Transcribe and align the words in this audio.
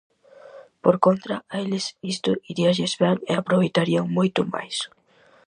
Por 0.83 0.95
contra, 1.05 1.35
a 1.53 1.55
eles 1.63 1.85
isto 2.13 2.31
iríalles 2.51 2.93
ben 3.01 3.17
e 3.29 3.33
aproveitarían 3.35 4.05
moito 4.17 4.41
máis. 4.53 4.77